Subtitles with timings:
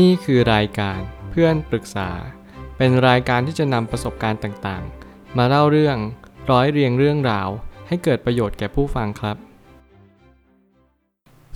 [0.00, 0.98] นี่คือรายการ
[1.30, 2.10] เพื่อนปรึกษา
[2.76, 5.96] เป็นรายการที่จะนำประสบการณ์ต่างๆ มาเล่าเรื่อง
[6.50, 7.48] ร้อยเรียงเรื่องราว
[7.88, 9.36] ให้เกิดประโยชน์แก่ผู้ฟังครับ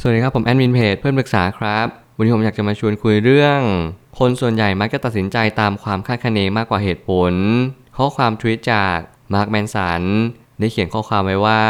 [0.01, 1.87] สวัสดีครับผมแอดมินเพจเพื่อนปรึกษาครับ
[2.17, 3.61] วันนี้ผมอยากจะมาชวนคุยเรื่อง
[4.19, 7.33] คนส่วนใหญ่มักจะตัดสินใจตามความคาดคะเนมากกว่าเหตุผล
[7.97, 8.97] ข้อความทวีตจาก
[9.35, 10.03] มาร์คแมนสัน
[10.59, 11.63] ได้เขียนข้อความไว้ว่า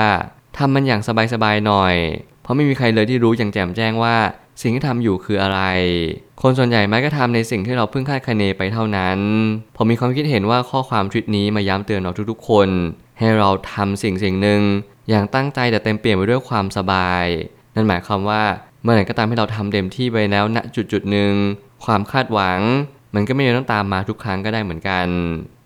[0.57, 1.01] ทำมันอย่าง
[1.33, 1.95] สบายๆหน่อย
[2.46, 4.16] เพราะไม่มีใครเลยที่รู้อย่างแจ่มแจ้งว่า
[4.62, 5.60] สิ่งที่ทำอยู่คืออะไร
[6.42, 9.18] คนส่วนใหญ่มักจะทำในสิ่งที่เราเพิ่งคาดคะเนไปเท่านั้น
[9.77, 12.68] ผมมีความคิดเห็นว่าข้อความทวิตนี้มาย้ำเตือนเราทุกๆ คน
[13.18, 14.60] ให้เราทำสิ่งสิ่งหนึ่ง
[15.09, 17.24] อย่างตั้งใจแต่เต็มเปี่ยมไปด้วยความสบาย
[17.74, 18.42] นั่นหมายความว่า
[18.82, 21.32] เมื่อไหร่ก็ตามให้เราทำเต็มที่ไปแล้วณจุดจุดหนึ่ง
[21.84, 22.60] ความคาดหวัง
[23.15, 25.06] มันก็ไม่จำต้องตามมาทุกครั้งก็ได้เหมือนกัน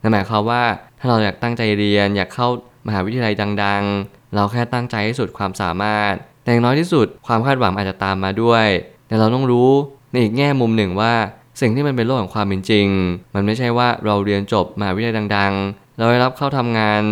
[0.02, 0.62] นั่นหมายความว่า
[0.98, 2.48] ถ้าเราอยากตั้งใจเรียนอยากเข้า
[2.86, 8.66] มหาวิทยาลัยดัง ๆ เราแค่ตั้งใจให้สุดความสามารถ แต่อย่างน้อยที่สุดความคาดหวังอาจจะตามมาด้วย
[9.08, 9.70] แต่เราต้องรู้
[10.12, 11.14] ในอีกแง่มุมหนึ่งว่า
[11.60, 12.86] สิ่งที่มันเป็นโลกของความเป็นจริง
[13.34, 17.02] มันไม่ใช่ว่าเราเรียนจบมหาวิทยาลัยดัง ๆ เราได้รับเข้าทำงาน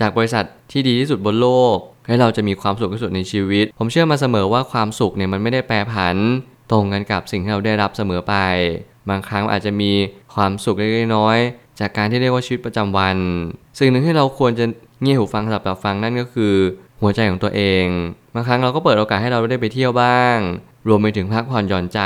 [0.00, 6.16] จากบริษัทที่ดีที่สุดบนโลก ให้เราจะมีความสุขที่สุดในชีวิต ผมเชื่อมาเสมอว่าความสุขเนี่ยมันไม่ได้แปรผัน
[6.70, 8.34] ตรงกันกับสิ่งที่เราได้รับเสมอไป
[9.08, 9.92] บางครั้งอาจจะมี
[10.34, 11.38] ความสุขเล็กๆน้อย
[11.80, 13.16] จากการที่เรียกว่าชีวิตประจำวัน
[13.78, 14.64] สิ่งหนึ่งที่เราควรจะ
[15.02, 16.54] เงี่ยหูฟังสำหรับฟังนั่นก็คือ
[17.02, 17.86] หัวใจของตัวเอง
[18.34, 20.36] บางครั้งเราก็เปิดโอกาสให้เราได้ไปเที่ยวบ้าง
[20.88, 22.00] รวมไปถึงพักผ่อนหย่อนใจ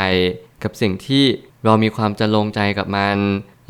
[0.62, 1.24] กับสิ่งที่
[1.64, 3.16] เรามีความจะลงใจกับมัน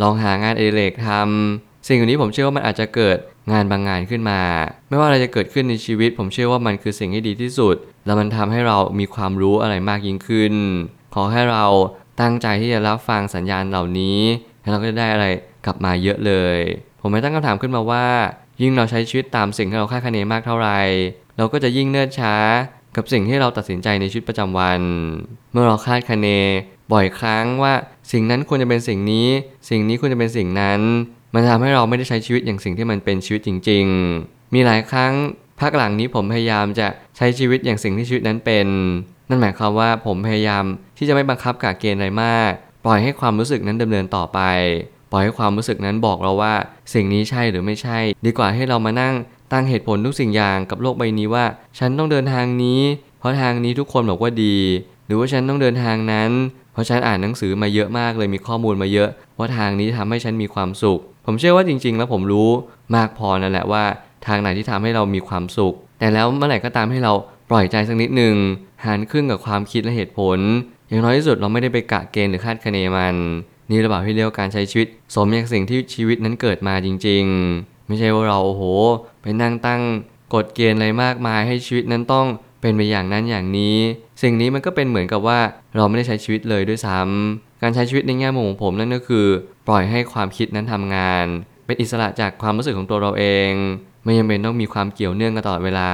[0.03, 3.19] ลองหางานเอดิเรกทำสิ่งเหล่านี้ผมเชื่อว่ามันอาจจะเกิด
[3.53, 4.41] งานบางงานขึ้นมา
[4.89, 10.55] ไม่ว่าอะไรจะเกิดขึ้นในชีวิต ผมเชื่อว่ามันคือสิ่งที่ดีที่สุด แล้วมันทำให้เรามีความรู้อะไรมากยิ่งขึ้น
[11.15, 11.65] ขอให้เรา
[12.21, 14.21] ตั้งใจที่จะรับฟังสัญญาณเหล่านี้
[14.61, 15.27] แล้วเราก็จะได้อะไร
[15.65, 16.59] กลับมาเยอะเลย
[17.01, 18.07] ผมไม่ตั้งคำถามขึ้นมาว่า
[18.63, 20.81] ยิ่งเราใช้ชีวิตตามสิ่งที่เราคาดคะเนมากเท่าไหร่
[21.37, 22.35] เราก็จะยิ่งเนิ่นช้า
[22.97, 24.81] กับสิ่งที่เราตัดสินใจในชีวิตประจำวัน
[25.53, 26.29] เมื่อเราคาดคะเน
[26.93, 27.75] บ่อยครั้งว่า
[28.13, 29.29] สิ่งนั้นควรจะเป็นสิ่งนี้
[29.71, 30.81] สิ่งนี้ควรจะเป็นสิ่งนั้น
[31.35, 33.85] มันทำให้เราไม่ได้ใช้ชีวิตอย่างสิ่งที่มันเป็นชีวิตจริง
[34.21, 35.13] ๆ มีหลายครั้ง
[35.61, 38.67] ภาคหลังนี้ผมพยายามจะใช้ชีวิตอย่างสิ่งที่ชีวิตนั้นเป็น
[39.29, 40.65] นั่นหมายความว่าผมพยายาม
[40.97, 42.53] ที่จะไม่บังคับกะเกณฑ์อะไรมาก
[42.85, 44.41] ปล่อยให้ความรู้สึกนั้นดำเนินต่อไป
[45.13, 46.55] ปล่อยให้ความรู้สึกนั้นบอกเราว่า
[46.95, 49.15] สิ่งนี้ใช่หรือไม่ใช่ ดีกว่าให้เรามานั่ง
[49.53, 51.45] ตั้งเหตุผลทุกสิ่งอย่างกับโลกใบนี้ว่า
[51.79, 52.81] ฉันต้องเดินทางนี้
[53.19, 54.57] เพราะทางนี้ทุกคนบอกว่าดี
[55.07, 56.31] หรือว่าฉันต้องเดินทางนั้น
[56.73, 59.09] เพราะฉันอ่านหนังสือมาเยอะมากเลยมีข้อมูลมาเยอะ
[59.39, 62.49] ว่าทางนี้ทำให้ฉันมีความสุข ผมเชื่อว่าจริง ๆ แล้วผมรู้
[62.97, 63.85] มากพอนั่นแหละว่า
[64.27, 67.13] ทางไหนที่ทำให้เรามีความสุข แต่แล้วเมื่อไหร่ก็ตามให้เรา
[67.51, 68.35] ปล่อยใจสักนิดหนึ่ง
[68.85, 70.39] หารครึ่งกับความคิดและเหตุผล
[70.89, 73.17] อย่างน้อยที่สุดเราไม่ได้ไปกะเกณฑ์หรือคาดคะเนมัน
[73.73, 77.25] นี่ระบาดที่เรียกการใช้ชีวิต สมอย่างสิ่งที่ชีวิตนั้นเกิดมาจริง
[77.57, 78.63] ๆ ไม่ใช่ว่าเราโอ้โห
[79.23, 79.83] ไปนั่งตั้ง
[80.35, 82.27] กฎเกณฑ์อะไรมากมายให้ชีวิตนั้นต้อง
[82.61, 83.77] เป็นไปอย่างนั้นอย่างนี้
[84.23, 85.41] สิ่งนี้มันก็เป็นเหมือนกับว่า
[85.77, 89.27] เราไม่ได้ใช้ชีวิตเลยด้วยซ้ำการใช้ชีวิตในแง่มุมของผมนั่นก็คือ
[89.69, 91.27] ปล่อยให้ความคิดนั้นทำงาน
[91.67, 93.51] เป็นอิสระจากความรู้สึกของตัวเราเอง
[94.05, 95.91] ไม่จำเป็นต้องมีความเกี่ยวเนื่องกันตลอดเวลา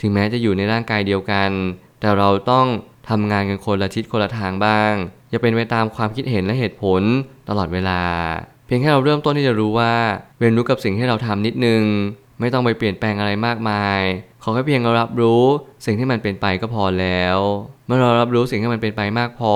[0.00, 1.50] ถึงแม้จะอยู่ในร่างกายเดียวกัน
[2.00, 2.66] แต่เราต้อง
[3.08, 4.94] ทำงานกันคนละทิศคนละทางบ้าง
[5.30, 7.02] อย่าเป็นไปตามความคิดเห็นและเหตุผล
[7.48, 8.00] ตลอดเวลา
[8.66, 9.92] เพียงแค่เราเริ่มต้นที่จะรู้ว่า
[10.40, 11.82] เรียนรู้กับสิ่งที่เราทำนิดนึง
[12.40, 14.00] ไม่ต้องไปเปลี่ยนแปลงอะไรมากมาย
[14.42, 15.42] ขอแค่เพียงเรารับรู้
[15.86, 17.38] สิ่งที่มันเป็นไปก็พอแล้ว
[17.86, 19.54] เมื่อเรารับรู้สิ่งที่มันเป็นไปมากพอ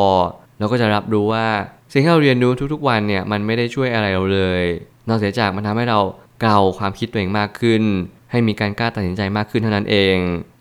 [0.58, 1.46] เราก็จะรับรู้ว่า
[1.92, 4.64] สิ่งที่เราเรียนรู้ทุกๆวันเนี่ยมันไม่ได้ช่วยอะไรเราเลย
[5.08, 5.98] นอกเสียจากมันทำให้เรา
[6.40, 7.82] เกลาความคิดตัวเองมากขึ้น
[8.30, 10.16] ให้มีการกล้าตัดสินใจมากขึ้นเท่านั้นเอง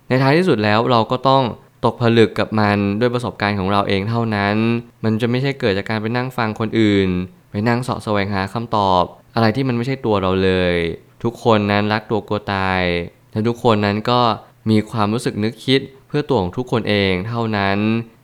[0.08, 1.44] ในท้ายที่สุดแล้วเราก็ต้อง
[1.86, 4.56] ตกผลึกกับมันด้วยประสบการณ์ของเราเองเท่านั้น
[5.04, 7.10] มันจะไม่ใช่เกิดจากการไปนั่งฟังคนอื่น
[7.52, 9.04] ไปนั่งเสาะแสวงหาคำตอบ
[9.36, 10.76] อะไรที่มันไม่ใช่ตัวเราเลย
[11.24, 12.82] ทุกคนนั้นรักตัวกลัวตาย
[13.32, 14.22] และทุกคนนั้นก็
[14.70, 17.78] มีความรู้สึกนึกคิดเพื่อตัวของทุกคนเองเท่านั้น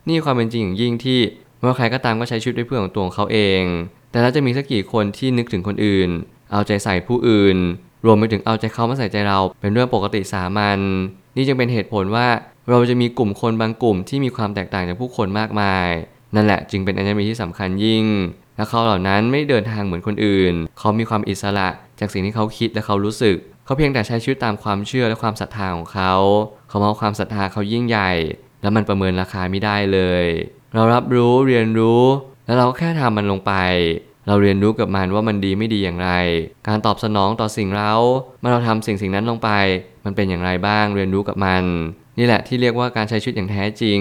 [0.07, 1.19] นี่ความเป็นจริงอย่างยิ่งที่
[1.59, 3.61] เมื่อใครก็ตามก็ใช้ชีวิตด้วยเพื่อของตัวของเขาเอง
[4.11, 6.09] แต่แล้วจะมีสักกี่คนที่นึกถึงคนอื่น
[6.51, 7.57] เอาใจใส่ผู้อื่น
[8.05, 10.79] รวมไปถึงเอาใจเขามาใส่ใจเราเป็นเรื่องปกติสามัญ
[11.35, 12.27] นี่จึงเป็นเหตุผลว่า
[12.69, 15.89] เราจะมีกลุ่มคนบางกลุ่มที่มีความแตกต่างจากผู้คนมากมาย
[16.35, 18.05] นั่นแหละจึงเป็นอัญมณีที่สำคัญยิ่ง
[18.55, 21.67] และเขาเหล่านั้นไม่เดินทางเหมือนคนอื่น เขามีความอิสระ
[21.99, 26.13] จากสิ่งที่เขาคิดและเขารู้สึก เขาเพียงแต่ใช้ชีวิตตามความเชื่อและความศรัทธาของเขา
[26.69, 28.11] เขามองความศรัทธาเขายิ่งใหญ่
[28.61, 30.25] และมันประเมินราคาไม่ได้เลย
[30.73, 32.03] เรารับรู้เรียนรู้
[32.45, 33.53] แล้วเราก็แค่ทำมันลงไป
[34.27, 36.11] เราเรียนรู้กับมันว่ามันดีไม่ดีอย่างไร
[36.67, 37.93] การตอบสนองต่อสิ่งเรา
[38.39, 39.49] เมื่อเราทำสิ่งสิ่งนั้นลงไป
[40.05, 41.63] มันเป็นอย่างไรบ้าง เรียนรู้กับมัน
[42.17, 43.99] นี่แหละที่เรียกว่าการใช้ชีวิตอย่างแท้จริง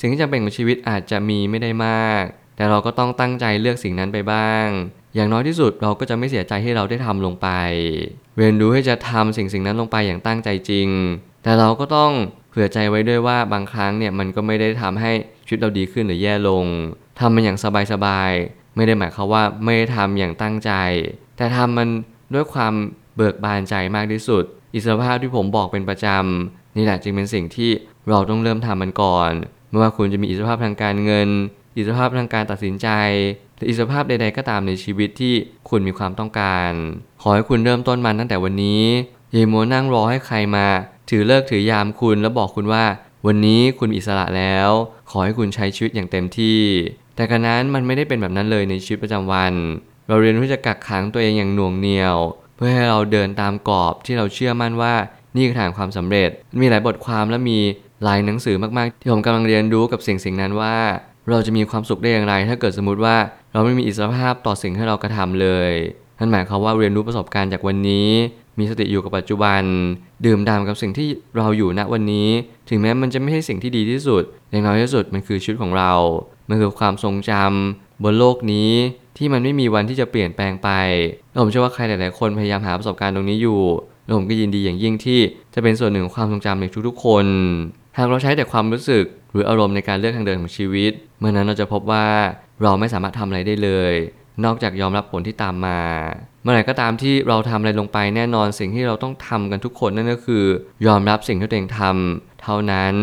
[0.00, 2.24] สิ่งที่จำเป็นของชีวิตอาจจะมีไม่ได้มาก
[2.56, 4.66] แต่เราก็ต้องตั้งใจเลือกสิ่งนั้นไปบ้าง
[5.14, 7.48] อย่างน้อยที่สุดเราก็จะไม่เสียใจที่เราได้ทำลงไป
[8.38, 10.88] เรียนรู้ให้จะทำสิ่งสิ่งนั้นลงไปอย่างตั้งใจจริง
[11.42, 12.12] แต่เราก็ต้อง
[12.50, 15.12] เผื่อใจไว้ด้วยว่าบางครั้งเนี่ยมันก็ไม่ได้ทำให้
[15.46, 16.66] ชีวิตเราดีขึ้นหรือแย่ลง
[17.18, 17.58] ทำมันอย่าง
[17.92, 20.72] สบายๆไม่ได้หมายความว่าไม่ได้ทำอย่างตั้งใจ
[21.36, 21.88] แต่ทำมัน
[22.34, 22.74] ด้วยความ
[23.16, 24.44] เบิกบานใจมากที่สุด
[24.74, 27.70] อิสระภาพที่ผมบอกเป็นประจำ นี่แหละจึงเป็นสิ่งที่
[28.08, 29.30] เราต้องเริ่มทำมันก่อน
[29.68, 31.28] ไม่ว่าคุณจะมีอิสรภาพทางการเงิน
[31.76, 32.88] อิสรภาพทางการตัดสินใจ
[33.56, 35.34] หรืออิสรภาพใด ๆ ก็ตามในชีวิตที่
[35.68, 36.70] คุณมีความต้องการ
[37.22, 38.82] ขอให้คุณเริ่มต้นมันตั้งแต่วันนี้
[39.32, 40.66] อย่มัวนั่งรอให้ใครมา
[41.10, 42.84] ถือเลิกถือยามคุณแล้วบอกคุณว่า
[43.26, 44.70] วันนี้คุณมีอิสระแล้ว
[45.10, 46.60] ขอให้คุณใช้ชีวิตอย่างเต็มที่
[47.16, 49.52] แต่การนั้นมันไม่ได้เป็นแบบนั้นเลยในชีวิตประจำวัน
[50.08, 52.16] เราเรียนรู้จะกักขังตัวเองอย่างหน่วงเหนียว
[52.56, 54.94] เพื่อให้เราเดินตามกรอบที่เราเชื่อมั่นว่า
[55.36, 56.30] นี่คือทางความสำเร็จ
[56.60, 57.58] มีหลายบทความและมี
[58.04, 60.76] หลายหนังสือมากๆ ที่ผมกำลังเรียนรู้กับสิ่งสิ่งนั้นว่า
[61.30, 63.16] เราจะมีความสุขได้อย่างไร ถ้าเกิดสมมติว่า
[63.52, 65.72] เราไม่มีอิสรภาพต่อสิ่งที่เรากระทำเลย
[66.18, 68.08] นั่นหมายความว่าเรียนรู้ประสบการณ์จากวันนี้
[68.58, 69.62] มีสติอยู่กับปัจจุบัน
[70.26, 72.28] ดื่มด่ำกับสิ่งที่เราอยู่ณวันนี้
[72.68, 75.92] ถึงแม้มันจะไม่ใช่สิ่งที่ดีที่สุด อย่างน้อยที่สุดมันคือชีวิตของเรา
[76.48, 78.72] มันคือความทรงจำบนโลกนี้
[79.16, 80.68] ที่มันไม่มีวันที่จะเปลี่ยนแปลงไป
[81.40, 83.60] ผมเชื่อว่าใครหลาย ๆ คนพยายามหาประสบการณ์ตรงนี้อยู่
[84.04, 85.20] แล้วผมก็ยินดีอย่างยิ่งที่
[85.54, 87.26] จะเป็นส่วนหนึ่งของความทรงจำในทุกๆ คน
[87.96, 92.06] หากเราใช้แต่ความรู้สึกหรืออารมณ์ในการเลือกทางเดินของชีวิต เมื่อนั้นเราจะพบว่า
[92.62, 93.94] เราไม่สามารถทำอะไรได้เลย
[94.44, 95.80] นอกจากยอมรับผลที่ตามมา
[96.42, 100.44] เมื่อไหร่ก็ตามที่เราทำอะไรลงไปแน่นอนสิ่งที่เราต้องทำกันทุกคนนั่นก็คือ
[100.86, 102.94] ยอมรับสิ่งที่ตัวเองทำเท่านั้น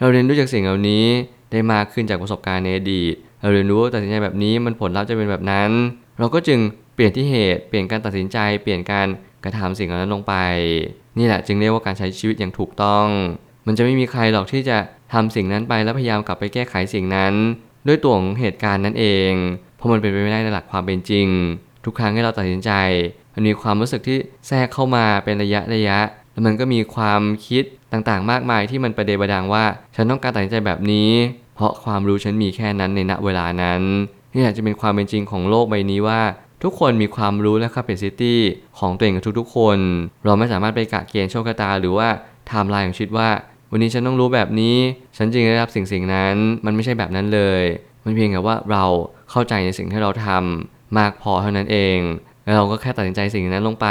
[0.00, 1.04] เราเรียนรู้จากสิ่งเหล่านี้
[1.52, 5.70] ได้มากขึ้นจากประสบการณ์ในอดีต เราเรียนรู้ว่าตัดสินใจแบบนี้มันผลลัพธ์จะเป็นแบบนั้น
[6.18, 6.58] เราก็จึง
[6.94, 9.06] เปลี่ยนที่เหตุ เปลี่ยนการตัดสินใจ เปลี่ยนการ
[9.44, 10.34] กระทำสิ่งเหล่านั้นลงไป
[11.18, 13.06] นี่แหละจึงเรียกว่าการใช้ชีวิตอย่างถูกต้อง
[13.66, 14.76] มันจะไม่มีใครหรอกที่จะ
[15.12, 17.34] ทำสิ่งนั้นไปแล้วพยายามกลับไปแก้ไขสิ่งนั้น
[17.86, 19.32] ด้วยตัวของเหตุการณ์นั้นเอง
[19.76, 21.28] เพราะมันเป็นไปไม่ได้ในหลักความเป็นจริง
[21.84, 22.70] ทุกครั้งที่เราตัดสินใจ
[23.34, 25.98] มันมีความรู้สึกที่แทรกเข้ามาเป็นระยะระยะ
[26.32, 29.64] แล้วมันก็มีความคิดต่างๆ มากมายที่มันประเดประดังว่า
[29.94, 31.10] ฉันต้องการตัดสินใจแบบนี้
[31.54, 33.82] เพราะความรู้ฉันมีแค่นั้นในณเวลานั้น
[34.34, 36.20] นี่อาจจะเป็นความเป็นจริงของโลกใบนี้ว่า
[36.62, 38.34] ทุกคนมีความรู้และ capacity
[38.78, 39.78] ของตัวเองกับทุกๆ คน
[40.24, 42.08] เราไม่สามารถไปกะเกณฑ์โชคชะตา หรือว่า
[42.46, 43.28] ไทม์ไลน์ของชีวิตว่า
[43.70, 44.76] วันนี้ฉันต้องรู้แบบนี้
[45.16, 46.34] ฉันจึงได้รับสิ่งสิ่งนั้น
[46.64, 47.62] มันไม่ใช่แบบนั้นเลย
[48.04, 48.84] มันเพียงแต่ว่าเรา
[49.30, 51.98] เข้าใจในสิ่งที่เราทำมากพอเท่านั้นเอง
[52.44, 53.88] แล้วเราก็แค่ตัดสินใจสิ่งนั้นลงไป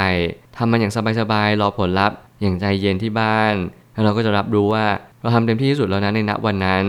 [0.57, 3.53] ทำมันอย่างสบายๆ รอผลลัพธ์ อย่างใจเย็นที่บ้าน
[3.93, 4.85] แล้วเราก็จะรับรู้ว่า
[5.21, 6.85] เราทำเต็มที่ที่สุดแล้วนะในณวันนั้น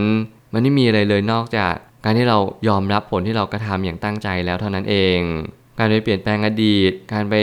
[0.53, 1.75] มันไม่มีอะไรเลยนอกจาก
[2.05, 2.38] การที่เรา
[2.69, 5.21] ยอมรับผลที่เรากระทำอย่างตั้งใจแล้วเท่านั้นเอง
[5.81, 7.35] การไปเปลี่ยนแปลงอดีต การไป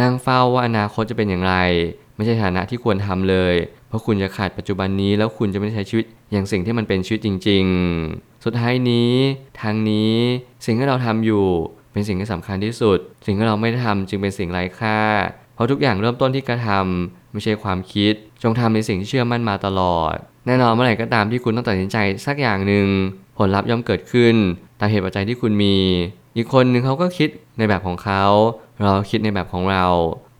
[0.00, 1.54] นั่งเฝ้าว่าอนาคตจะเป็นอย่างไร
[2.16, 3.54] ไม่ใช่ฐานะที่ควรทำเลย
[3.88, 7.64] เพราะคุณจะขาดปัจจุบันนี้แล้วคุณจะไม่ใช้ชีวิต อย่างสิ่งที่มันเป็นชีวิตจริง
[8.04, 9.12] ๆ สุดท้ายนี้
[9.60, 10.14] ทางนี้
[10.64, 11.44] สิ่งที่เราทำอยู่
[11.92, 14.98] เป็นสิ่งที่สำคัญที่สุด สิ่งที่เราไม่ได้ทำจึงเป็นสิ่งไร้ค่า
[15.54, 20.14] เพราะทุกอย่างเริ่มต้นที่กระทำไม่ใช่ความคิด จงทำในสิ่งที่เชื่อมั่นมาตลอด
[20.46, 21.96] แน่นอนเมื่อไหร่ก็ตามที่คุณต้องตัดสินใจ
[22.26, 22.86] สักอย่างหนึ่ง
[23.38, 24.34] ผลลัพธ์ย่อมเกิดขึ้น
[24.80, 25.76] ตามเหตุปัจจัยที่คุณมี
[26.38, 28.24] อีกคนหนึ่งเขาก็คิดในแบบของเขา
[28.82, 29.84] เราคิดในแบบของเรา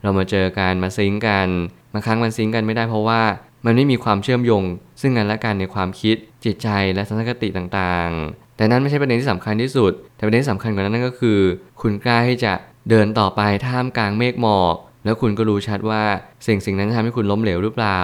[0.03, 1.47] เรามาเจอกันมาซิงกัน
[1.93, 3.21] บางครั้งมันซิงกันไม่ได้เพราะว่า
[3.65, 4.63] มันไม่มีความเชื่อมโยง
[5.01, 6.15] ซึ่งกันและกันในความคิด
[6.45, 11.39] จิตใจและทัศนคติต่างๆ แต่นั้นไม่ใช่ประเด็นที่สำคัญที่สุด แต่ประเด็นที่สำคัญกว่านั้นนั่นก็คือ
[11.81, 12.53] คุณกล้าที่จะ
[12.89, 14.75] เดินต่อไปท่ามกลางเมฆหมอก
[15.05, 16.03] แล้วคุณก็รู้ชัดว่า
[16.47, 18.01] สิ่งสิ่งนั้นจะทำให้คุณล้มเหลวหรือเปล่า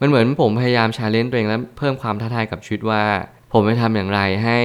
[0.00, 3.04] มันเหมือนผมพยายามชาเลนจ์ตัวเองและเพิ่มความท้าทายกับชีวิตว่า
[3.52, 4.58] ผมจะทำอย่างไรให้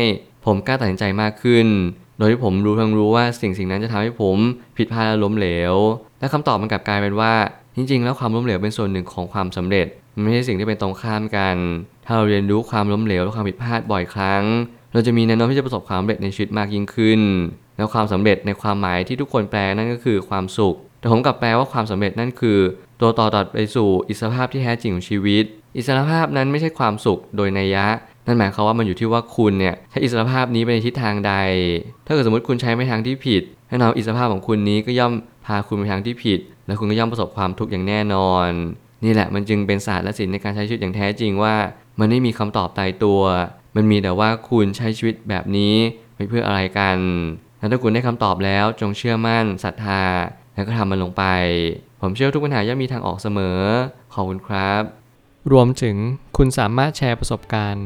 [0.46, 1.68] ผมกล้าตัดสินใจมากขึ้น
[2.18, 4.38] โดยที่ผมรู้ทั้งรู้ว่าสิ่งสิ่งนั้นจะทำให้ผม
[4.78, 5.76] ผิดพลาดและล้มเหลว
[6.20, 7.34] และคำตอบมันกลับกลายเป็นว่า
[7.76, 11.56] จริง ๆ แล้วความล้มเหลวเป็นส่วนหนึ่งของความสำเร็จมันไม่ใช่สิ่งที่เป็นตรงข้ามกัน
[12.06, 14.44] ถ้าเราเรียนรู้ความล้มเหลวและความผิดพลาดบ่อยครั้ง
[14.94, 17.22] เราจะมีแนวโน้มที่จะประสบความสำเร็จในชีวิตมากยิ่งขึ้น
[17.78, 22.60] แล้วความสำเร็จในความหมายที่ทุกคนแปลนั่นก็คือความสุข แต่ผมกลับแปลว่าความสำเร็จนั่นคือ
[23.02, 25.44] ตัวต่อตัดไปสู่อิสรภาพที่แท้จริงของชีวิต
[25.78, 27.86] อิสรภาพนั้นไม่ใช่ความสุขโดยนัยยะ
[28.28, 31.34] นั่นหมายความว่ามันอยู่ที่ว่าคุณเนี่ยใช้อิสรภาพนี้ไปในทิศทางใด
[32.06, 35.14] ถ้าเกิดสมมติคุณใช้ไปทางที่ผิดแน่นอนอิสรภาพของคุณนี้ก็ย่อม
[35.46, 38.50] พาคุณไปทางที่ผิด และคุณก็ย่อมประสบความทุกข์อย่างแน่นอน
[39.04, 41.56] นี่แหละมันจึงเป็นศาสตร์และศิลป์ในการใช้ชีวิตอย่างแท้จริงว่า
[42.00, 43.22] มันไม่มีคำตอบตายตัว
[43.76, 45.76] มันมีแต่ว่าคุณใช้ชีวิตแบบนี้
[46.16, 46.98] ไปเพื่ออะไรกัน
[47.60, 50.04] และถ้าคุณได้คำตอบแล้วจงเชื่อมั่นศรัทธา
[50.54, 51.24] แล้วก็ทำมันลงไป
[52.02, 53.60] ผมเชื่อทุกปัญหาย่อมมีทางออกเสมอ
[54.14, 54.82] ขอบคุณครับ
[55.52, 55.96] รวมถึง
[56.38, 57.86] คุณสามารถแชร์ประสบการณ์